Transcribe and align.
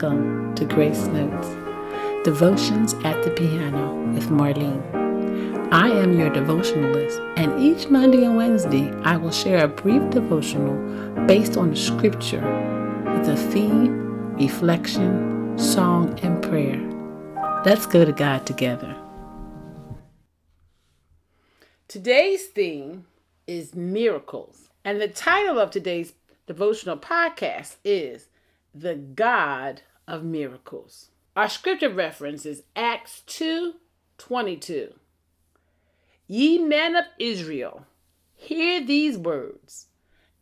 Welcome 0.00 0.54
to 0.54 0.64
Grace 0.64 1.06
Notes, 1.06 1.48
Devotions 2.22 2.94
at 3.02 3.20
the 3.24 3.32
Piano 3.32 4.00
with 4.14 4.28
Marlene. 4.28 4.80
I 5.72 5.88
am 5.88 6.16
your 6.16 6.30
devotionalist, 6.30 7.18
and 7.36 7.60
each 7.60 7.88
Monday 7.88 8.22
and 8.22 8.36
Wednesday 8.36 8.92
I 9.02 9.16
will 9.16 9.32
share 9.32 9.64
a 9.64 9.66
brief 9.66 10.08
devotional 10.10 10.76
based 11.26 11.56
on 11.56 11.70
the 11.70 11.76
scripture 11.76 12.42
with 13.06 13.28
a 13.28 13.36
theme, 13.50 14.36
reflection, 14.36 15.58
song, 15.58 16.16
and 16.20 16.40
prayer. 16.44 16.80
Let's 17.64 17.86
go 17.86 18.04
to 18.04 18.12
God 18.12 18.46
together. 18.46 18.94
Today's 21.88 22.46
theme 22.46 23.06
is 23.48 23.74
miracles, 23.74 24.68
and 24.84 25.00
the 25.00 25.08
title 25.08 25.58
of 25.58 25.72
today's 25.72 26.12
devotional 26.46 26.98
podcast 26.98 27.78
is 27.84 28.28
the 28.72 28.94
God 28.94 29.82
of 30.08 30.24
miracles. 30.24 31.10
Our 31.36 31.48
scripture 31.48 31.92
reference 31.92 32.44
is 32.44 32.64
Acts 32.74 33.22
2 33.26 33.74
22. 34.16 34.94
Ye 36.26 36.58
men 36.58 36.96
of 36.96 37.04
Israel, 37.20 37.86
hear 38.34 38.84
these 38.84 39.16
words 39.16 39.86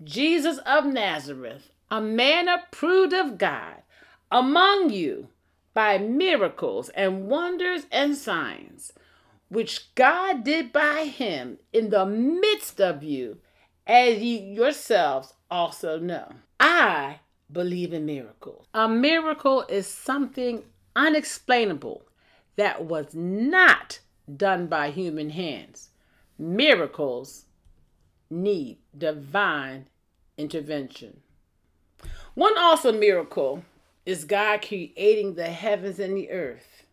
Jesus 0.02 0.58
of 0.58 0.86
Nazareth, 0.86 1.70
a 1.90 2.00
man 2.00 2.48
approved 2.48 3.12
of 3.12 3.36
God, 3.36 3.82
among 4.30 4.90
you 4.90 5.28
by 5.74 5.98
miracles 5.98 6.88
and 6.90 7.28
wonders 7.28 7.82
and 7.92 8.16
signs, 8.16 8.92
which 9.48 9.94
God 9.94 10.44
did 10.44 10.72
by 10.72 11.04
him 11.04 11.58
in 11.72 11.90
the 11.90 12.06
midst 12.06 12.80
of 12.80 13.02
you, 13.02 13.38
as 13.86 14.18
ye 14.18 14.38
yourselves 14.38 15.34
also 15.50 15.98
know. 15.98 16.32
I 16.58 17.20
believe 17.50 17.92
in 17.92 18.06
miracles. 18.06 18.66
A 18.74 18.88
miracle 18.88 19.64
is 19.68 19.86
something 19.86 20.64
unexplainable 20.94 22.02
that 22.56 22.84
was 22.84 23.14
not 23.14 24.00
done 24.34 24.66
by 24.66 24.90
human 24.90 25.30
hands. 25.30 25.90
Miracles 26.38 27.44
need 28.30 28.78
divine 28.96 29.86
intervention. 30.36 31.20
One 32.34 32.56
awesome 32.58 32.98
miracle 32.98 33.64
is 34.04 34.24
God 34.24 34.62
creating 34.66 35.34
the 35.34 35.46
heavens 35.46 35.98
and 35.98 36.16
the 36.16 36.30
earth. 36.30 36.84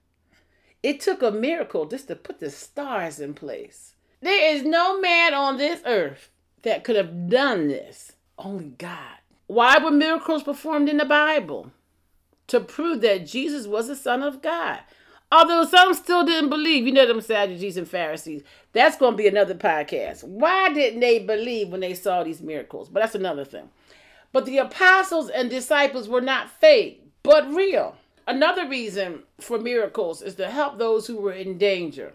It 0.81 0.99
took 0.99 1.21
a 1.21 1.31
miracle 1.31 1.85
just 1.85 2.07
to 2.07 2.15
put 2.15 2.39
the 2.39 2.49
stars 2.49 3.19
in 3.19 3.33
place. 3.33 3.95
There 4.21 4.55
is 4.55 4.63
no 4.63 4.99
man 4.99 5.33
on 5.33 5.57
this 5.57 5.81
earth 5.85 6.29
that 6.63 6.83
could 6.83 6.95
have 6.95 7.29
done 7.29 7.67
this, 7.67 8.13
only 8.37 8.69
God. 8.77 9.17
Why 9.47 9.77
were 9.77 9.91
miracles 9.91 10.43
performed 10.43 10.89
in 10.89 10.97
the 10.97 11.05
Bible? 11.05 11.71
To 12.47 12.59
prove 12.59 13.01
that 13.01 13.27
Jesus 13.27 13.67
was 13.67 13.87
the 13.87 13.95
Son 13.95 14.23
of 14.23 14.41
God. 14.41 14.79
Although 15.31 15.65
some 15.65 15.93
still 15.93 16.23
didn't 16.23 16.49
believe, 16.49 16.85
you 16.85 16.91
know 16.91 17.07
them 17.07 17.21
Sadducees 17.21 17.77
and 17.77 17.87
Pharisees. 17.87 18.43
That's 18.71 18.97
going 18.97 19.13
to 19.13 19.17
be 19.17 19.27
another 19.27 19.55
podcast. 19.55 20.23
Why 20.23 20.71
didn't 20.71 20.99
they 20.99 21.19
believe 21.19 21.69
when 21.69 21.81
they 21.81 21.93
saw 21.93 22.23
these 22.23 22.41
miracles? 22.41 22.89
But 22.89 23.01
that's 23.01 23.15
another 23.15 23.45
thing. 23.45 23.69
But 24.31 24.45
the 24.45 24.57
apostles 24.59 25.29
and 25.29 25.49
disciples 25.49 26.09
were 26.09 26.21
not 26.21 26.49
fake, 26.49 27.03
but 27.23 27.51
real. 27.53 27.95
Another 28.27 28.67
reason 28.67 29.23
for 29.39 29.59
miracles 29.59 30.21
is 30.21 30.35
to 30.35 30.49
help 30.49 30.77
those 30.77 31.07
who 31.07 31.17
were 31.17 31.33
in 31.33 31.57
danger. 31.57 32.13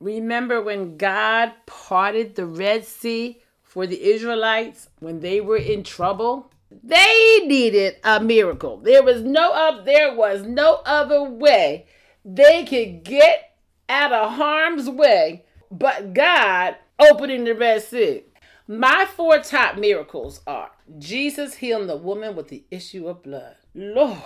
Remember 0.00 0.60
when 0.60 0.96
God 0.96 1.52
parted 1.66 2.34
the 2.34 2.46
Red 2.46 2.84
Sea 2.84 3.41
for 3.72 3.86
the 3.86 4.02
Israelites 4.02 4.90
when 4.98 5.20
they 5.20 5.40
were 5.40 5.56
in 5.56 5.82
trouble. 5.82 6.52
They 6.70 7.40
needed 7.46 7.96
a 8.04 8.20
miracle. 8.20 8.76
There 8.76 9.02
was 9.02 9.22
no 9.22 9.50
up 9.54 9.86
there 9.86 10.14
was 10.14 10.42
no 10.42 10.82
other 10.84 11.22
way 11.22 11.86
they 12.22 12.66
could 12.66 13.02
get 13.02 13.56
out 13.88 14.12
of 14.12 14.32
harm's 14.32 14.90
way 14.90 15.46
but 15.70 16.12
God 16.12 16.76
opening 16.98 17.44
the 17.44 17.54
Red 17.54 17.82
Sea. 17.82 18.24
My 18.68 19.06
four 19.06 19.38
top 19.38 19.78
miracles 19.78 20.42
are 20.46 20.72
Jesus 20.98 21.54
healing 21.54 21.86
the 21.86 21.96
woman 21.96 22.36
with 22.36 22.48
the 22.48 22.64
issue 22.70 23.08
of 23.08 23.22
blood. 23.22 23.56
Lord, 23.74 24.18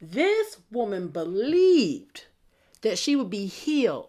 this 0.00 0.56
woman 0.72 1.08
believed 1.08 2.24
that 2.80 2.96
she 2.96 3.16
would 3.16 3.28
be 3.28 3.44
healed 3.44 4.08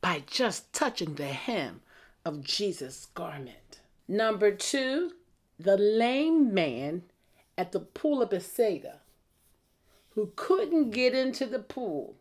by 0.00 0.24
just 0.26 0.72
touching 0.72 1.14
the 1.14 1.26
hem 1.26 1.82
of 2.24 2.42
Jesus' 2.42 3.06
garment. 3.14 3.67
Number 4.08 4.50
two, 4.50 5.12
the 5.60 5.76
lame 5.76 6.54
man 6.54 7.02
at 7.58 7.72
the 7.72 7.80
pool 7.80 8.22
of 8.22 8.30
Bethsaida 8.30 9.00
who 10.10 10.32
couldn't 10.34 10.90
get 10.90 11.14
into 11.14 11.46
the 11.46 11.58
pool 11.58 12.16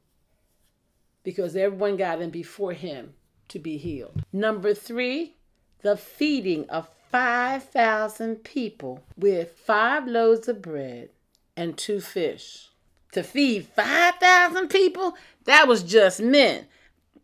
because 1.24 1.56
everyone 1.56 1.98
got 1.98 2.22
in 2.22 2.30
before 2.30 2.74
him 2.74 3.14
to 3.48 3.58
be 3.58 3.78
healed. 3.78 4.24
Number 4.32 4.74
three, 4.74 5.36
the 5.82 5.98
feeding 5.98 6.70
of 6.70 6.90
5,000 7.12 8.44
people 8.44 9.04
with 9.18 9.52
five 9.52 10.08
loaves 10.08 10.48
of 10.48 10.62
bread 10.62 11.10
and 11.56 11.78
two 11.78 12.02
fish. 12.02 12.70
To 13.14 13.24
feed 13.24 13.66
5,000 13.76 14.68
people, 14.68 15.16
that 15.46 15.68
was 15.68 15.82
just 15.82 16.22
men. 16.22 16.68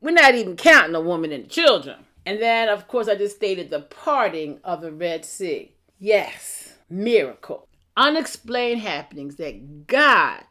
We're 0.01 0.11
not 0.11 0.35
even 0.35 0.55
counting 0.55 0.93
the 0.93 1.01
woman 1.01 1.31
and 1.31 1.45
the 1.45 1.49
children. 1.49 2.05
And 2.25 2.41
then, 2.41 2.69
of 2.69 2.87
course, 2.87 3.07
I 3.07 3.15
just 3.15 3.35
stated 3.35 3.69
the 3.69 3.81
parting 3.81 4.59
of 4.63 4.81
the 4.81 4.91
Red 4.91 5.25
Sea. 5.25 5.73
Yes, 5.99 6.75
miracle. 6.89 7.67
Unexplained 7.95 8.81
happenings 8.81 9.35
that 9.35 9.87
God 9.87 10.43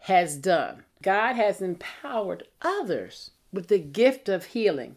has 0.00 0.36
done. 0.36 0.84
God 1.02 1.36
has 1.36 1.60
empowered 1.60 2.44
others 2.62 3.32
with 3.52 3.68
the 3.68 3.78
gift 3.78 4.28
of 4.28 4.46
healing. 4.46 4.96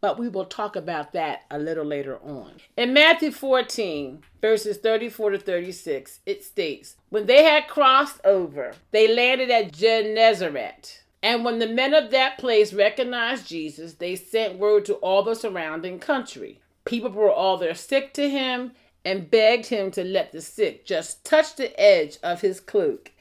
But 0.00 0.18
we 0.18 0.28
will 0.28 0.44
talk 0.44 0.76
about 0.76 1.12
that 1.12 1.42
a 1.50 1.58
little 1.58 1.84
later 1.84 2.18
on. 2.18 2.52
In 2.76 2.92
Matthew 2.92 3.32
14, 3.32 4.22
verses 4.40 4.76
34 4.76 5.30
to 5.30 5.38
36, 5.38 6.20
it 6.26 6.44
states 6.44 6.96
When 7.08 7.26
they 7.26 7.44
had 7.44 7.66
crossed 7.66 8.20
over, 8.24 8.74
they 8.92 9.12
landed 9.12 9.50
at 9.50 9.72
Gennesaret 9.72 11.02
and 11.22 11.44
when 11.44 11.58
the 11.58 11.66
men 11.66 11.94
of 11.94 12.10
that 12.10 12.38
place 12.38 12.72
recognized 12.72 13.48
Jesus, 13.48 13.94
they 13.94 14.16
sent 14.16 14.58
word 14.58 14.84
to 14.84 14.94
all 14.94 15.22
the 15.22 15.34
surrounding 15.34 15.98
country. 15.98 16.60
People 16.84 17.10
brought 17.10 17.34
all 17.34 17.56
their 17.56 17.74
sick 17.74 18.12
to 18.14 18.28
him 18.28 18.72
and 19.04 19.30
begged 19.30 19.66
him 19.66 19.90
to 19.92 20.04
let 20.04 20.32
the 20.32 20.40
sick 20.40 20.84
just 20.84 21.24
touch 21.24 21.56
the 21.56 21.78
edge 21.80 22.18
of 22.22 22.40
his 22.40 22.60
cloak, 22.60 23.12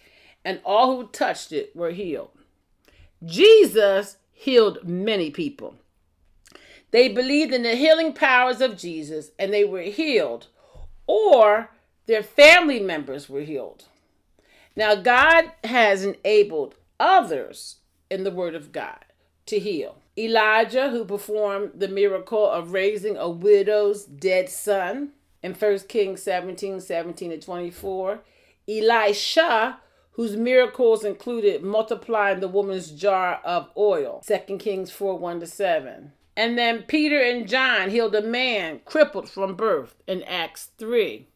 and 0.44 0.60
all 0.66 0.96
who 0.96 1.08
touched 1.08 1.52
it 1.52 1.76
were 1.76 1.92
healed. 1.92 2.32
Jesus 3.24 4.18
healed 4.32 4.88
many 4.88 5.32
people. 5.32 5.76
They 6.92 7.08
believed 7.10 7.54
in 7.54 7.64
the 7.64 7.76
healing 7.76 8.14
powers 8.14 8.62
of 8.62 8.78
Jesus 8.78 9.32
and 9.40 9.54
they 9.54 9.64
were 9.64 9.82
healed, 9.82 10.48
or 11.08 11.72
their 12.06 12.24
family 12.24 12.80
members 12.80 13.30
were 13.30 13.42
healed. 13.42 13.86
Now, 14.76 14.96
God 14.96 15.52
has 15.64 16.04
enabled 16.04 16.76
others 17.00 17.78
in 18.10 18.24
the 18.24 18.32
Word 18.32 18.56
of 18.56 18.72
God 18.72 19.06
to 19.48 19.60
heal. 19.60 19.98
Elijah, 20.18 20.90
who 20.90 21.04
performed 21.06 21.72
the 21.76 21.88
miracle 21.88 22.50
of 22.50 22.72
raising 22.72 23.18
a 23.18 23.30
widow's 23.30 24.06
dead 24.06 24.50
son 24.50 25.12
in 25.44 25.54
1 25.54 25.80
Kings 25.88 26.24
17 26.24 26.80
17 26.80 27.32
to 27.32 27.40
24. 27.40 28.22
Elisha, 28.68 29.80
whose 30.14 30.36
miracles 30.36 31.04
included 31.04 31.62
multiplying 31.62 32.40
the 32.40 32.48
woman's 32.48 32.92
jar 32.92 33.42
of 33.44 33.70
oil, 33.78 34.24
2 34.26 34.58
Kings 34.58 34.90
4 34.92 35.20
1 35.20 35.40
to 35.42 35.48
7. 35.48 36.14
And 36.38 36.58
then 36.58 36.84
Peter 36.84 37.22
and 37.22 37.48
John 37.48 37.90
healed 37.90 38.16
a 38.16 38.22
man 38.22 38.82
crippled 38.86 39.30
from 39.30 39.56
birth 39.56 39.96
in 40.08 40.24
Acts 40.24 40.72
3. 40.78 41.28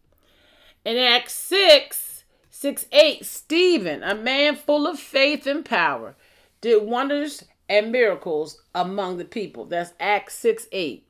In 0.86 0.98
Acts 0.98 1.34
6, 1.36 2.24
6 2.50 2.86
8, 2.92 3.26
Stephen, 3.26 4.04
a 4.04 4.16
man 4.16 4.56
full 4.56 4.88
of 4.88 5.00
faith 5.00 5.46
and 5.46 5.64
power, 5.64 6.16
did 6.62 6.84
wonders 6.84 7.44
and 7.68 7.92
miracles 7.92 8.62
among 8.74 9.18
the 9.18 9.26
people. 9.26 9.66
That's 9.66 9.94
Acts 10.00 10.36
6 10.36 10.68
8. 10.72 11.06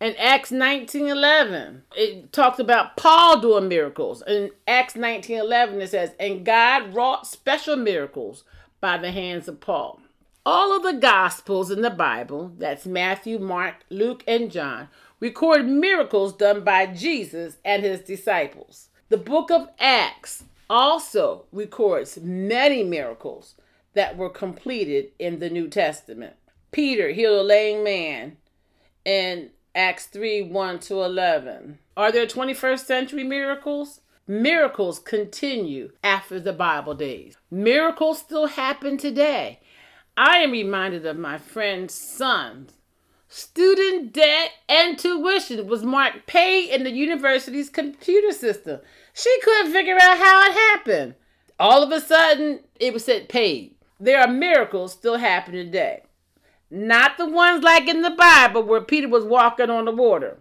In 0.00 0.14
Acts 0.16 0.50
19 0.50 1.08
11, 1.08 1.82
it 1.94 2.32
talks 2.32 2.58
about 2.58 2.96
Paul 2.96 3.40
doing 3.40 3.68
miracles. 3.68 4.22
In 4.26 4.50
Acts 4.66 4.96
19 4.96 5.38
11, 5.38 5.80
it 5.80 5.90
says, 5.90 6.12
And 6.18 6.44
God 6.44 6.94
wrought 6.94 7.26
special 7.26 7.76
miracles 7.76 8.44
by 8.80 8.96
the 8.96 9.12
hands 9.12 9.46
of 9.46 9.60
Paul. 9.60 10.00
All 10.46 10.74
of 10.74 10.82
the 10.82 10.98
Gospels 10.98 11.70
in 11.70 11.82
the 11.82 11.90
Bible, 11.90 12.52
that's 12.56 12.86
Matthew, 12.86 13.38
Mark, 13.38 13.84
Luke, 13.90 14.24
and 14.26 14.50
John, 14.50 14.88
record 15.20 15.66
miracles 15.66 16.34
done 16.34 16.64
by 16.64 16.86
Jesus 16.86 17.58
and 17.62 17.82
his 17.82 18.00
disciples. 18.00 18.88
The 19.10 19.18
book 19.18 19.50
of 19.50 19.68
Acts 19.78 20.44
also 20.70 21.44
records 21.52 22.18
many 22.22 22.82
miracles 22.82 23.54
that 23.94 24.16
were 24.16 24.30
completed 24.30 25.08
in 25.18 25.38
the 25.38 25.50
New 25.50 25.68
Testament. 25.68 26.34
Peter 26.70 27.10
healed 27.10 27.40
a 27.40 27.42
lame 27.42 27.82
man 27.82 28.36
in 29.04 29.50
Acts 29.74 30.06
3 30.06 30.42
1 30.42 30.78
to 30.80 31.02
11. 31.02 31.78
Are 31.96 32.12
there 32.12 32.26
21st 32.26 32.84
century 32.86 33.24
miracles? 33.24 34.00
miracles 34.30 35.00
continue 35.00 35.90
after 36.04 36.38
the 36.38 36.52
Bible 36.52 36.94
days. 36.94 37.36
Miracles 37.50 38.20
still 38.20 38.46
happen 38.46 38.96
today. 38.96 39.60
I 40.16 40.38
am 40.38 40.52
reminded 40.52 41.04
of 41.04 41.18
my 41.18 41.36
friend's 41.36 41.94
son's 41.94 42.72
student 43.28 44.12
debt 44.12 44.50
and 44.68 44.98
tuition 44.98 45.66
was 45.66 45.84
marked 45.84 46.26
paid 46.26 46.70
in 46.70 46.84
the 46.84 46.90
university's 46.90 47.68
computer 47.68 48.32
system. 48.32 48.80
She 49.12 49.36
couldn't 49.42 49.72
figure 49.72 49.98
out 50.00 50.18
how 50.18 50.48
it 50.48 50.52
happened. 50.52 51.14
All 51.58 51.82
of 51.82 51.92
a 51.92 52.00
sudden, 52.00 52.60
it 52.78 52.92
was 52.92 53.04
said 53.04 53.28
paid. 53.28 53.74
There 54.00 54.18
are 54.18 54.28
miracles 54.28 54.92
still 54.92 55.18
happening 55.18 55.66
today. 55.66 56.04
Not 56.70 57.18
the 57.18 57.28
ones 57.28 57.62
like 57.62 57.86
in 57.86 58.00
the 58.00 58.10
Bible 58.10 58.62
where 58.62 58.80
Peter 58.80 59.08
was 59.08 59.24
walking 59.24 59.68
on 59.68 59.84
the 59.84 59.92
water. 59.92 60.38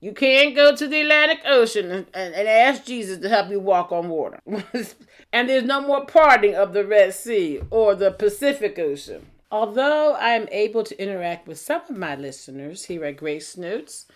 You 0.00 0.12
can't 0.12 0.54
go 0.54 0.74
to 0.74 0.86
the 0.86 1.00
Atlantic 1.00 1.40
Ocean 1.44 1.90
and, 1.90 2.06
and, 2.14 2.48
ask 2.48 2.86
Jesus 2.86 3.18
to 3.18 3.28
help 3.28 3.50
you 3.50 3.60
walk 3.60 3.92
on 3.92 4.08
water. 4.08 4.40
and 5.32 5.48
there's 5.48 5.64
no 5.64 5.80
more 5.82 6.06
parting 6.06 6.54
of 6.54 6.72
the 6.72 6.86
Red 6.86 7.12
Sea 7.12 7.60
or 7.70 7.94
the 7.94 8.10
Pacific 8.10 8.78
Ocean. 8.78 9.26
Although 9.50 10.14
I 10.14 10.30
am 10.30 10.48
able 10.52 10.84
to 10.84 11.02
interact 11.02 11.48
with 11.48 11.58
some 11.58 11.82
of 11.82 11.96
my 11.96 12.14
listeners 12.14 12.84
here 12.84 13.04
at 13.04 13.16
Grace 13.16 13.56
Notes, 13.56 14.06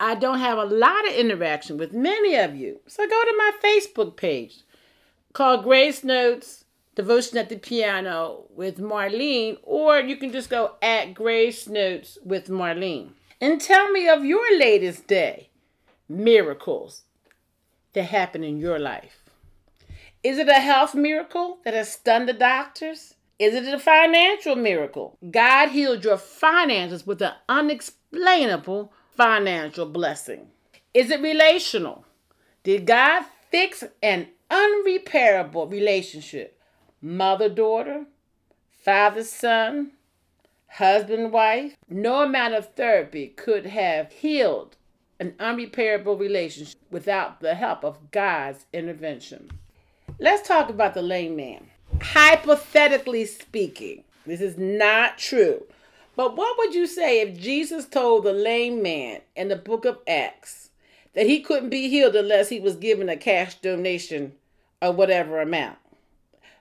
I 0.00 0.14
don't 0.14 0.38
have 0.38 0.58
a 0.58 0.64
lot 0.64 1.06
of 1.06 1.14
interaction 1.14 1.76
with 1.76 1.92
many 1.92 2.34
of 2.34 2.56
you. 2.56 2.80
So 2.86 3.06
go 3.06 3.22
to 3.22 3.34
my 3.36 3.52
Facebook 3.62 4.16
page 4.16 4.62
called 5.34 5.62
Grace 5.64 6.02
Notes 6.02 6.64
Devotion 6.98 7.38
at 7.38 7.48
the 7.48 7.56
Piano 7.56 8.46
with 8.56 8.78
Marlene, 8.78 9.58
or 9.62 10.00
you 10.00 10.16
can 10.16 10.32
just 10.32 10.50
go 10.50 10.72
at 10.82 11.14
Grace 11.14 11.68
Notes 11.68 12.18
with 12.24 12.48
Marlene. 12.48 13.10
And 13.40 13.60
tell 13.60 13.88
me 13.92 14.08
of 14.08 14.24
your 14.24 14.58
latest 14.58 15.06
day 15.06 15.50
miracles 16.08 17.04
that 17.92 18.02
happen 18.02 18.42
in 18.42 18.58
your 18.58 18.80
life. 18.80 19.22
Is 20.24 20.38
it 20.38 20.48
a 20.48 20.54
health 20.54 20.96
miracle 20.96 21.58
that 21.64 21.72
has 21.72 21.92
stunned 21.92 22.28
the 22.28 22.32
doctors? 22.32 23.14
Is 23.38 23.54
it 23.54 23.72
a 23.72 23.78
financial 23.78 24.56
miracle? 24.56 25.16
God 25.30 25.68
healed 25.68 26.02
your 26.02 26.18
finances 26.18 27.06
with 27.06 27.22
an 27.22 27.34
unexplainable 27.48 28.92
financial 29.16 29.86
blessing. 29.86 30.48
Is 30.92 31.12
it 31.12 31.20
relational? 31.20 32.04
Did 32.64 32.88
God 32.88 33.24
fix 33.52 33.84
an 34.02 34.30
unrepairable 34.50 35.70
relationship? 35.70 36.57
Mother 37.00 37.48
daughter, 37.48 38.06
father 38.82 39.24
son, 39.24 39.92
husband 40.68 41.32
wife? 41.32 41.76
No 41.88 42.22
amount 42.22 42.54
of 42.54 42.74
therapy 42.74 43.28
could 43.28 43.66
have 43.66 44.12
healed 44.12 44.76
an 45.20 45.32
unrepairable 45.38 46.18
relationship 46.18 46.78
without 46.90 47.40
the 47.40 47.54
help 47.54 47.84
of 47.84 48.10
God's 48.10 48.66
intervention. 48.72 49.50
Let's 50.18 50.46
talk 50.46 50.70
about 50.70 50.94
the 50.94 51.02
lame 51.02 51.36
man 51.36 51.68
hypothetically 52.02 53.24
speaking, 53.24 54.04
this 54.26 54.40
is 54.40 54.58
not 54.58 55.18
true. 55.18 55.64
But 56.16 56.36
what 56.36 56.58
would 56.58 56.74
you 56.74 56.86
say 56.86 57.20
if 57.20 57.38
Jesus 57.38 57.86
told 57.86 58.24
the 58.24 58.32
lame 58.32 58.82
man 58.82 59.20
in 59.36 59.48
the 59.48 59.56
book 59.56 59.84
of 59.84 59.98
Acts 60.06 60.70
that 61.14 61.26
he 61.26 61.40
couldn't 61.40 61.70
be 61.70 61.88
healed 61.88 62.16
unless 62.16 62.48
he 62.48 62.60
was 62.60 62.76
given 62.76 63.08
a 63.08 63.16
cash 63.16 63.54
donation 63.56 64.32
of 64.82 64.96
whatever 64.96 65.40
amount? 65.40 65.78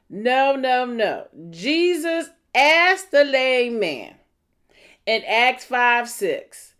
No, 0.09 0.55
no, 0.55 0.85
no. 0.85 1.27
Jesus 1.49 2.29
asked 2.55 3.11
the 3.11 3.23
lame 3.23 3.79
man 3.79 4.15
in 5.05 5.23
Acts 5.25 5.65
5 5.65 6.09
6, 6.09 6.75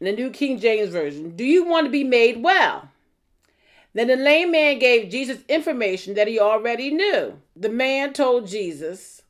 in 0.00 0.06
the 0.06 0.12
New 0.12 0.30
King 0.30 0.58
James 0.58 0.90
Version, 0.90 1.36
Do 1.36 1.44
you 1.44 1.64
want 1.64 1.86
to 1.86 1.90
be 1.90 2.04
made 2.04 2.42
well? 2.42 2.90
Then 3.94 4.08
the 4.08 4.16
lame 4.16 4.50
man 4.50 4.78
gave 4.78 5.10
Jesus 5.10 5.38
information 5.48 6.14
that 6.14 6.28
he 6.28 6.38
already 6.38 6.90
knew. 6.90 7.40
The 7.54 7.70
man 7.70 8.12
told 8.12 8.46
Jesus 8.46 9.22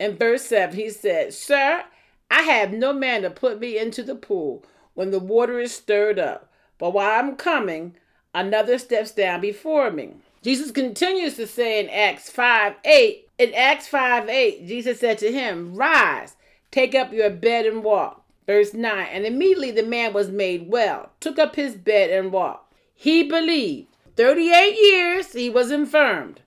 in 0.00 0.16
verse 0.16 0.46
7, 0.46 0.74
he 0.74 0.88
said, 0.88 1.34
Sir, 1.34 1.84
I 2.30 2.42
have 2.42 2.72
no 2.72 2.94
man 2.94 3.22
to 3.22 3.30
put 3.30 3.60
me 3.60 3.78
into 3.78 4.02
the 4.02 4.14
pool 4.14 4.64
when 4.94 5.10
the 5.10 5.18
water 5.18 5.60
is 5.60 5.74
stirred 5.74 6.18
up. 6.18 6.50
But 6.78 6.94
while 6.94 7.20
I'm 7.20 7.36
coming, 7.36 7.96
another 8.34 8.78
steps 8.78 9.10
down 9.10 9.42
before 9.42 9.90
me. 9.90 10.14
Jesus 10.44 10.70
continues 10.70 11.36
to 11.36 11.46
say 11.46 11.80
in 11.80 11.88
Acts 11.88 12.28
5 12.28 12.74
8, 12.84 13.28
in 13.38 13.54
Acts 13.54 13.88
5 13.88 14.28
8, 14.28 14.66
Jesus 14.68 15.00
said 15.00 15.16
to 15.18 15.32
him, 15.32 15.74
Rise, 15.74 16.36
take 16.70 16.94
up 16.94 17.14
your 17.14 17.30
bed 17.30 17.64
and 17.64 17.82
walk. 17.82 18.22
Verse 18.46 18.74
9, 18.74 19.08
and 19.10 19.24
immediately 19.24 19.70
the 19.70 19.82
man 19.82 20.12
was 20.12 20.28
made 20.28 20.68
well, 20.68 21.12
took 21.18 21.38
up 21.38 21.56
his 21.56 21.76
bed 21.76 22.10
and 22.10 22.30
walked. 22.30 22.74
He 22.94 23.22
believed 23.22 23.88
38 24.16 24.76
years 24.76 25.32
he 25.32 25.48
was 25.48 25.70
infirmed. 25.70 26.42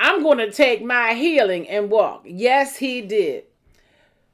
I'm 0.00 0.24
going 0.24 0.38
to 0.38 0.50
take 0.50 0.82
my 0.82 1.14
healing 1.14 1.68
and 1.68 1.88
walk. 1.88 2.24
Yes, 2.26 2.78
he 2.78 3.00
did. 3.00 3.44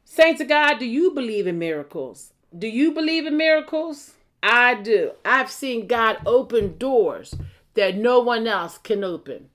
Saints 0.07 0.41
of 0.41 0.49
God, 0.49 0.79
do 0.79 0.87
you 0.87 1.11
believe 1.11 1.47
in 1.47 1.59
miracles? 1.59 2.33
Do 2.59 2.67
you 2.67 2.93
believe 2.93 3.27
in 3.27 3.37
miracles? 3.37 4.15
I 4.43 4.75
do. 4.75 5.13
I've 5.23 5.51
seen 5.51 5.87
God 5.87 6.17
open 6.25 6.79
doors 6.79 7.35
that 7.75 7.97
no 7.97 8.21
one 8.21 8.47
else 8.47 8.79
can 8.79 9.03
open. 9.05 9.49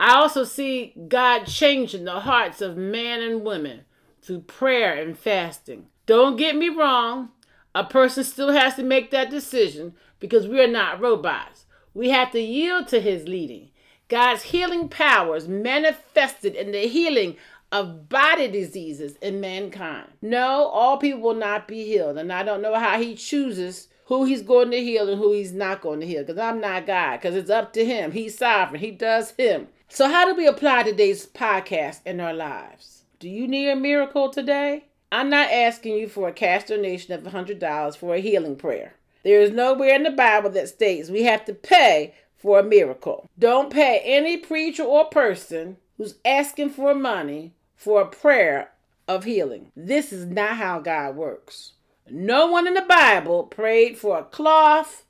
I 0.00 0.14
also 0.14 0.44
see 0.44 0.94
God 1.08 1.44
changing 1.44 2.04
the 2.04 2.20
hearts 2.20 2.60
of 2.60 2.76
men 2.76 3.20
and 3.20 3.44
women 3.44 3.82
through 4.20 4.40
prayer 4.40 4.94
and 4.94 5.16
fasting. 5.16 5.86
Don't 6.06 6.36
get 6.36 6.56
me 6.56 6.68
wrong, 6.68 7.30
a 7.74 7.84
person 7.84 8.24
still 8.24 8.52
has 8.52 8.74
to 8.76 8.82
make 8.82 9.10
that 9.10 9.30
decision 9.30 9.94
because 10.18 10.48
we 10.48 10.60
are 10.60 10.68
not 10.68 11.00
robots. 11.00 11.66
We 11.94 12.10
have 12.10 12.32
to 12.32 12.40
yield 12.40 12.88
to 12.88 13.00
his 13.00 13.28
leading. 13.28 13.70
God's 14.08 14.42
healing 14.42 14.88
powers 14.88 15.48
manifested 15.48 16.54
in 16.54 16.72
the 16.72 16.86
healing 16.88 17.36
of 17.70 18.08
body 18.08 18.48
diseases 18.48 19.16
in 19.22 19.40
mankind. 19.40 20.08
No, 20.20 20.66
all 20.66 20.98
people 20.98 21.20
will 21.20 21.34
not 21.34 21.66
be 21.66 21.84
healed. 21.84 22.18
And 22.18 22.32
I 22.32 22.42
don't 22.42 22.60
know 22.60 22.74
how 22.74 22.98
he 22.98 23.14
chooses 23.14 23.88
who 24.18 24.24
he's 24.24 24.42
going 24.42 24.70
to 24.70 24.82
heal 24.82 25.08
and 25.08 25.18
who 25.18 25.32
he's 25.32 25.52
not 25.52 25.80
going 25.80 26.00
to 26.00 26.06
heal 26.06 26.22
because 26.22 26.38
I'm 26.38 26.60
not 26.60 26.86
God, 26.86 27.16
because 27.16 27.34
it's 27.34 27.50
up 27.50 27.72
to 27.74 27.84
him. 27.84 28.12
He's 28.12 28.36
sovereign, 28.36 28.80
he 28.80 28.90
does 28.90 29.32
him. 29.32 29.68
So, 29.88 30.08
how 30.08 30.24
do 30.24 30.34
we 30.34 30.46
apply 30.46 30.84
today's 30.84 31.26
podcast 31.26 32.00
in 32.06 32.20
our 32.20 32.34
lives? 32.34 33.04
Do 33.18 33.28
you 33.28 33.46
need 33.46 33.68
a 33.68 33.76
miracle 33.76 34.30
today? 34.30 34.84
I'm 35.12 35.28
not 35.28 35.50
asking 35.50 35.96
you 35.98 36.08
for 36.08 36.28
a 36.28 36.32
cash 36.32 36.64
donation 36.64 37.12
of 37.12 37.22
$100 37.22 37.96
for 37.96 38.14
a 38.14 38.20
healing 38.20 38.56
prayer. 38.56 38.94
There 39.22 39.40
is 39.40 39.50
nowhere 39.50 39.94
in 39.94 40.02
the 40.02 40.10
Bible 40.10 40.50
that 40.50 40.68
states 40.68 41.10
we 41.10 41.24
have 41.24 41.44
to 41.44 41.54
pay 41.54 42.14
for 42.36 42.58
a 42.58 42.64
miracle. 42.64 43.28
Don't 43.38 43.70
pay 43.70 44.00
any 44.04 44.36
preacher 44.36 44.82
or 44.82 45.04
person 45.04 45.76
who's 45.96 46.16
asking 46.24 46.70
for 46.70 46.94
money 46.94 47.52
for 47.76 48.00
a 48.00 48.06
prayer 48.06 48.70
of 49.06 49.24
healing. 49.24 49.70
This 49.76 50.12
is 50.12 50.26
not 50.26 50.56
how 50.56 50.80
God 50.80 51.14
works. 51.16 51.72
No 52.08 52.46
one 52.46 52.66
in 52.66 52.74
the 52.74 52.82
Bible 52.82 53.44
prayed 53.44 53.96
for 53.96 54.18
a 54.18 54.24
cloth, 54.24 55.04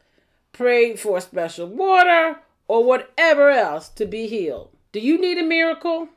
prayed 0.52 1.00
for 1.00 1.20
special 1.20 1.66
water, 1.66 2.40
or 2.68 2.84
whatever 2.84 3.50
else 3.50 3.88
to 3.90 4.06
be 4.06 4.26
healed. 4.26 4.70
Do 4.92 5.00
you 5.00 5.18
need 5.18 5.38
a 5.38 5.42
miracle? 5.42 6.08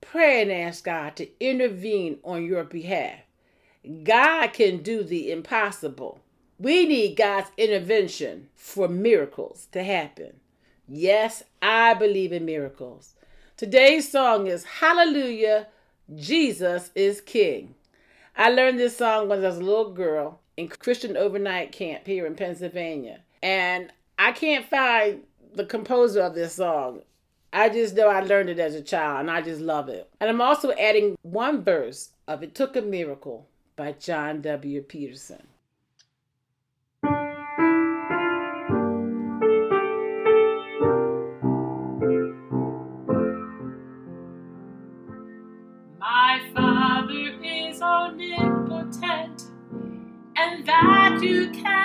Pray 0.00 0.42
and 0.42 0.52
ask 0.52 0.84
God 0.84 1.16
to 1.16 1.28
intervene 1.40 2.18
on 2.24 2.44
your 2.44 2.64
behalf. 2.64 3.20
God 4.04 4.48
can 4.48 4.82
do 4.82 5.02
the 5.02 5.30
impossible. 5.30 6.20
We 6.58 6.86
need 6.86 7.16
God's 7.16 7.50
intervention 7.56 8.48
for 8.56 8.88
miracles 8.88 9.68
to 9.72 9.84
happen. 9.84 10.40
Yes, 10.88 11.42
I 11.60 11.94
believe 11.94 12.32
in 12.32 12.44
miracles. 12.44 13.14
Today's 13.56 14.10
song 14.10 14.46
is 14.46 14.64
Hallelujah, 14.64 15.66
Jesus 16.14 16.90
is 16.94 17.20
King. 17.20 17.74
I 18.38 18.50
learned 18.50 18.78
this 18.78 18.98
song 18.98 19.28
when 19.28 19.42
I 19.42 19.48
was 19.48 19.56
a 19.56 19.62
little 19.62 19.92
girl 19.92 20.40
in 20.58 20.68
Christian 20.68 21.16
overnight 21.16 21.72
camp 21.72 22.06
here 22.06 22.26
in 22.26 22.34
Pennsylvania. 22.34 23.20
And 23.42 23.90
I 24.18 24.32
can't 24.32 24.68
find 24.68 25.22
the 25.54 25.64
composer 25.64 26.20
of 26.20 26.34
this 26.34 26.54
song. 26.54 27.00
I 27.54 27.70
just 27.70 27.94
know 27.94 28.08
I 28.08 28.20
learned 28.20 28.50
it 28.50 28.58
as 28.58 28.74
a 28.74 28.82
child 28.82 29.20
and 29.20 29.30
I 29.30 29.40
just 29.40 29.62
love 29.62 29.88
it. 29.88 30.10
And 30.20 30.28
I'm 30.28 30.42
also 30.42 30.72
adding 30.72 31.16
one 31.22 31.64
verse 31.64 32.10
of 32.28 32.42
It 32.42 32.54
Took 32.54 32.76
a 32.76 32.82
Miracle 32.82 33.48
by 33.74 33.92
John 33.92 34.42
W. 34.42 34.82
Peterson. 34.82 35.46
That 51.20 51.24
you 51.24 51.75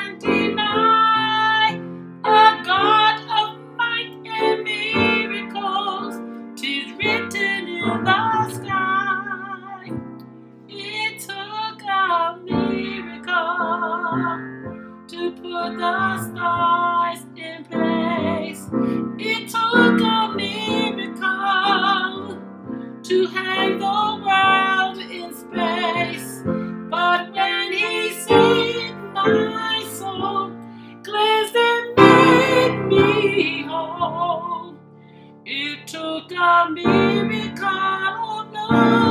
a 36.30 36.70
miracle 36.70 37.66
love 38.54 39.11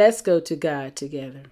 Let's 0.00 0.22
go 0.22 0.40
to 0.40 0.56
God 0.56 0.96
together. 0.96 1.42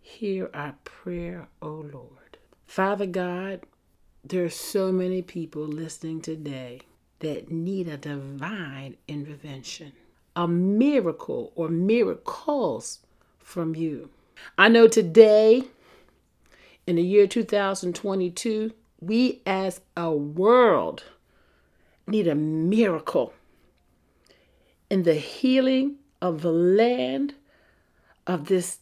Hear 0.00 0.48
our 0.54 0.76
prayer, 0.82 1.48
O 1.60 1.68
Lord. 1.68 2.38
Father 2.64 3.04
God, 3.04 3.64
there 4.24 4.46
are 4.46 4.48
so 4.48 4.90
many 4.90 5.20
people 5.20 5.66
listening 5.66 6.22
today 6.22 6.80
that 7.18 7.50
need 7.50 7.88
a 7.88 7.98
divine 7.98 8.96
intervention, 9.06 9.92
a 10.34 10.48
miracle 10.48 11.52
or 11.54 11.68
miracles 11.68 13.00
from 13.38 13.74
you. 13.76 14.08
I 14.56 14.68
know 14.68 14.88
today, 14.88 15.64
in 16.86 16.96
the 16.96 17.02
year 17.02 17.26
2022, 17.26 18.72
we 19.02 19.42
as 19.44 19.82
a 19.98 20.10
world 20.10 21.04
need 22.06 22.26
a 22.26 22.34
miracle 22.34 23.34
in 24.88 25.02
the 25.02 25.16
healing 25.16 25.96
of 26.22 26.40
the 26.40 26.52
land 26.52 27.34
of 28.26 28.46
this 28.46 28.78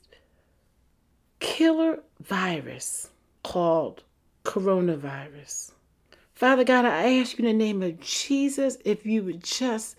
killer 1.38 2.00
virus 2.20 3.08
called 3.42 4.02
coronavirus. 4.44 5.72
Father 6.34 6.64
God, 6.64 6.84
I 6.84 7.18
ask 7.18 7.38
you 7.38 7.46
in 7.46 7.58
the 7.58 7.64
name 7.64 7.82
of 7.82 8.00
Jesus 8.00 8.78
if 8.84 9.04
you 9.04 9.22
would 9.24 9.44
just 9.44 9.96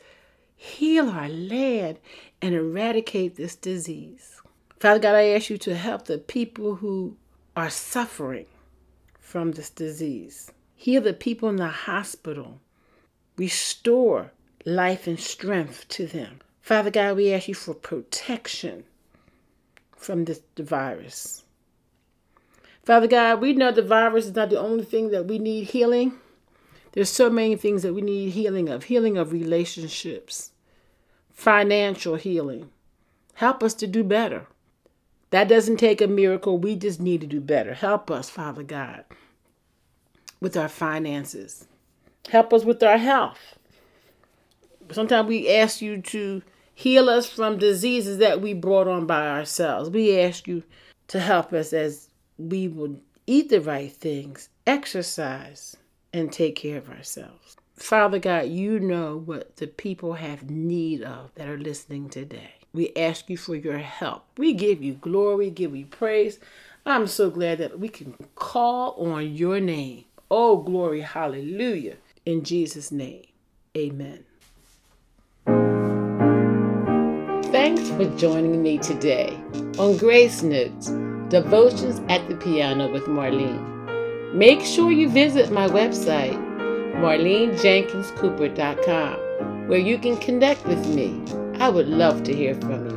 heal 0.56 1.10
our 1.10 1.30
land 1.30 2.00
and 2.42 2.56
eradicate 2.56 3.36
this 3.36 3.56
disease. 3.56 4.42
Father 4.80 5.00
God, 5.00 5.16
I 5.16 5.30
ask 5.30 5.50
you 5.50 5.58
to 5.60 5.76
help 5.76 6.06
the 6.06 6.18
people 6.18 6.76
who 6.76 7.16
are 7.56 7.70
suffering 7.70 8.48
from 9.20 9.52
this 9.52 9.70
disease. 9.70 10.52
Heal 10.76 11.02
the 11.02 11.14
people 11.14 11.50
in 11.50 11.58
the 11.58 11.68
hospital. 11.68 12.60
Restore 13.38 14.32
life 14.66 15.06
and 15.06 15.20
strength 15.20 15.88
to 15.90 16.08
them. 16.08 16.40
Father 16.62 16.92
God, 16.92 17.18
we 17.18 17.34
ask 17.34 17.48
you 17.48 17.56
for 17.56 17.74
protection 17.74 18.84
from 20.02 20.26
this 20.26 20.42
virus. 20.58 21.44
Father 22.84 23.08
God, 23.08 23.42
we 23.42 23.54
know 23.54 23.72
the 23.72 23.82
virus 23.82 24.26
is 24.26 24.36
not 24.36 24.50
the 24.50 24.60
only 24.60 24.84
thing 24.84 25.12
that 25.12 25.28
we 25.28 25.38
need 25.38 25.66
healing. 25.66 26.14
There's 26.94 27.10
so 27.10 27.30
many 27.30 27.56
things 27.56 27.84
that 27.84 27.94
we 27.94 28.02
need 28.02 28.32
healing 28.32 28.68
of 28.68 28.86
healing 28.86 29.18
of 29.18 29.32
relationships, 29.32 30.52
financial 31.32 32.16
healing. 32.16 32.70
Help 33.36 33.64
us 33.64 33.74
to 33.76 33.88
do 33.88 34.04
better. 34.04 34.48
That 35.30 35.48
doesn't 35.48 35.78
take 35.78 36.02
a 36.02 36.08
miracle. 36.08 36.58
We 36.58 36.76
just 36.76 37.00
need 37.00 37.22
to 37.22 37.28
do 37.28 37.40
better. 37.40 37.74
Help 37.74 38.12
us, 38.12 38.30
Father 38.30 38.64
God, 38.64 39.06
with 40.42 40.58
our 40.58 40.68
finances. 40.68 41.68
Help 42.30 42.52
us 42.52 42.66
with 42.66 42.84
our 42.84 42.98
health. 42.98 43.58
Sometimes 44.92 45.28
we 45.30 45.50
ask 45.50 45.82
you 45.82 46.02
to 46.02 46.42
heal 46.74 47.10
us 47.10 47.30
from 47.30 47.58
diseases 47.58 48.18
that 48.20 48.42
we 48.42 48.54
brought 48.54 48.88
on 48.88 49.06
by 49.06 49.28
ourselves. 49.28 49.90
We 49.90 50.20
ask 50.20 50.48
you 50.48 50.64
to 51.10 51.20
help 51.20 51.54
us 51.54 51.74
as 51.74 52.10
we 52.38 52.68
will 52.68 52.98
eat 53.28 53.50
the 53.50 53.62
right 53.62 53.92
things, 53.92 54.50
exercise, 54.66 55.76
and 56.14 56.32
take 56.32 56.56
care 56.56 56.78
of 56.78 56.90
ourselves. 56.90 57.56
Father 57.76 58.20
God, 58.20 58.48
you 58.48 58.80
know 58.80 59.18
what 59.18 59.56
the 59.58 59.68
people 59.68 60.14
have 60.14 60.50
need 60.50 61.02
of 61.02 61.34
that 61.36 61.48
are 61.48 61.58
listening 61.58 62.10
today. 62.10 62.54
We 62.74 62.94
ask 62.96 63.30
you 63.30 63.38
for 63.38 63.56
your 63.56 63.80
help. 63.80 64.24
We 64.38 64.54
give 64.54 64.84
you 64.84 64.94
glory, 64.94 65.50
give 65.50 65.76
you 65.76 65.86
praise. 65.86 66.40
I'm 66.86 67.08
so 67.08 67.30
glad 67.30 67.58
that 67.58 67.80
we 67.80 67.90
can 67.90 68.16
call 68.36 68.94
on 68.94 69.36
your 69.36 69.60
name. 69.60 70.06
Oh, 70.30 70.58
glory, 70.58 71.02
hallelujah. 71.02 71.98
In 72.26 72.44
Jesus' 72.44 72.92
name, 72.92 73.26
amen. 73.76 74.26
Thanks 77.62 77.86
for 77.92 78.10
joining 78.18 78.64
me 78.64 78.80
today 78.80 79.38
on 79.78 79.98
Grace 79.98 80.42
Notes 80.42 80.88
Devotions 81.30 82.02
at 82.10 82.28
the 82.28 82.36
Piano 82.38 82.92
with 82.92 83.04
Marlene. 83.04 84.34
Make 84.34 84.62
sure 84.62 84.92
you 84.92 85.08
visit 85.08 85.52
my 85.52 85.68
website, 85.68 86.34
marlenejenkinscooper.com, 86.96 89.68
where 89.68 89.78
you 89.78 90.00
can 90.00 90.18
connect 90.18 90.66
with 90.66 90.84
me. 90.88 91.22
I 91.60 91.70
would 91.70 91.88
love 91.88 92.24
to 92.24 92.34
hear 92.34 92.56
from 92.56 92.90
you. 92.90 92.96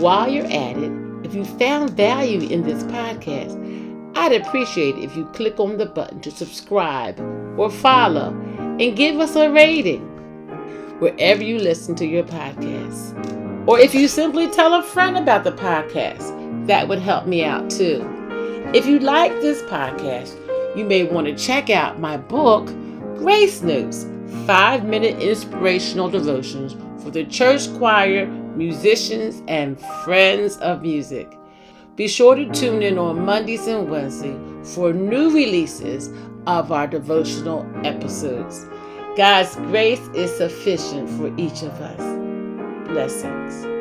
While 0.00 0.28
you're 0.28 0.46
at 0.46 0.76
it, 0.76 0.92
if 1.24 1.34
you 1.34 1.44
found 1.44 1.90
value 1.90 2.48
in 2.48 2.62
this 2.62 2.84
podcast, 2.84 3.56
I'd 4.16 4.40
appreciate 4.40 4.98
if 4.98 5.16
you 5.16 5.24
click 5.32 5.58
on 5.58 5.78
the 5.78 5.86
button 5.86 6.20
to 6.20 6.30
subscribe 6.30 7.18
or 7.58 7.68
follow 7.68 8.28
and 8.78 8.96
give 8.96 9.18
us 9.18 9.34
a 9.34 9.50
rating 9.50 10.06
wherever 11.00 11.42
you 11.42 11.58
listen 11.58 11.96
to 11.96 12.06
your 12.06 12.22
podcasts. 12.22 13.39
Or 13.66 13.78
if 13.78 13.94
you 13.94 14.08
simply 14.08 14.48
tell 14.48 14.74
a 14.74 14.82
friend 14.82 15.16
about 15.18 15.44
the 15.44 15.52
podcast, 15.52 16.66
that 16.66 16.88
would 16.88 16.98
help 16.98 17.26
me 17.26 17.44
out 17.44 17.70
too. 17.70 18.04
If 18.74 18.86
you 18.86 18.98
like 18.98 19.32
this 19.40 19.62
podcast, 19.62 20.36
you 20.76 20.84
may 20.84 21.04
want 21.04 21.26
to 21.26 21.34
check 21.34 21.68
out 21.70 22.00
my 22.00 22.16
book, 22.16 22.66
Grace 23.16 23.62
Notes 23.62 24.06
Five 24.46 24.84
Minute 24.84 25.20
Inspirational 25.20 26.08
Devotions 26.08 26.76
for 27.02 27.10
the 27.10 27.24
Church 27.24 27.72
Choir, 27.74 28.26
Musicians, 28.26 29.42
and 29.48 29.80
Friends 30.04 30.56
of 30.58 30.82
Music. 30.82 31.36
Be 31.96 32.08
sure 32.08 32.34
to 32.34 32.48
tune 32.50 32.82
in 32.82 32.96
on 32.96 33.24
Mondays 33.24 33.66
and 33.66 33.90
Wednesdays 33.90 34.38
for 34.74 34.92
new 34.92 35.34
releases 35.34 36.08
of 36.46 36.72
our 36.72 36.86
devotional 36.86 37.68
episodes. 37.84 38.66
God's 39.16 39.54
grace 39.56 40.06
is 40.14 40.34
sufficient 40.34 41.10
for 41.10 41.34
each 41.36 41.62
of 41.62 41.72
us. 41.80 42.19
Blessings. 42.90 43.79